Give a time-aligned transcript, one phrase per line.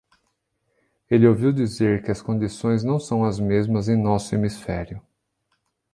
[1.11, 4.99] Ele ouviu dizer que as condições não são as mesmas em nosso hemisfério.